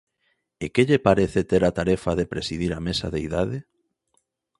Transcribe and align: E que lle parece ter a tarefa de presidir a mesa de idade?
E 0.63 0.65
que 0.73 0.85
lle 0.87 1.03
parece 1.07 1.39
ter 1.51 1.61
a 1.65 1.75
tarefa 1.79 2.11
de 2.19 2.29
presidir 2.33 2.71
a 2.73 2.83
mesa 2.87 3.07
de 3.13 3.19
idade? 3.27 3.57